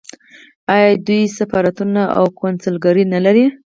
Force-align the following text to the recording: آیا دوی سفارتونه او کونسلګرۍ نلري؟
آیا 0.73 0.89
دوی 1.07 1.21
سفارتونه 1.37 2.01
او 2.17 2.25
کونسلګرۍ 2.39 3.03
نلري؟ 3.13 3.45